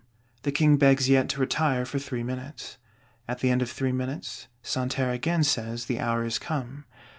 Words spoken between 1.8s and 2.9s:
for three minutes.